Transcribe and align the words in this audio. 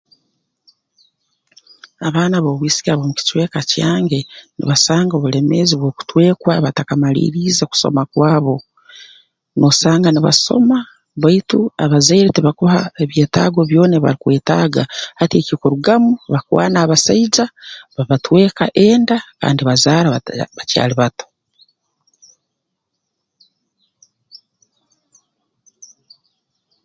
Abaana 2.07 2.37
b'obwisiki 2.43 2.89
ab'omu 2.91 3.13
kicweka 3.19 3.59
kyange 3.71 4.19
nibasanga 4.55 5.13
obulemeezi 5.15 5.73
bw'okutwekwa 5.77 6.53
batakamaliirize 6.65 7.63
kusoma 7.71 8.03
kwabo 8.11 8.55
noosanga 9.57 10.09
nibasoma 10.11 10.77
baitu 11.21 11.59
abazaire 11.83 12.29
tibakuha 12.35 12.77
byetaago 13.09 13.59
byona 13.69 13.93
ebi 13.95 14.03
barukwetaaga 14.05 14.83
hati 15.19 15.33
ekikurugamu 15.37 16.11
bakwana 16.33 16.77
abasaija 16.81 17.45
babatweka 17.95 18.65
enda 18.85 19.17
kandi 19.41 19.61
bazaara 19.67 20.07
bata 20.15 20.31
bakyali 20.57 20.93
bato 21.01 21.25